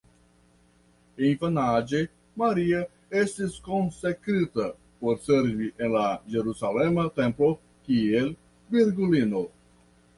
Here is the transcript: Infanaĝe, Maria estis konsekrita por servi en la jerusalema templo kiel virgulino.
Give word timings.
Infanaĝe, 1.27 1.99
Maria 2.43 2.79
estis 3.25 3.59
konsekrita 3.69 4.67
por 5.05 5.23
servi 5.29 5.71
en 5.85 5.97
la 6.01 6.05
jerusalema 6.37 7.09
templo 7.23 7.55
kiel 7.89 8.37
virgulino. 8.77 9.49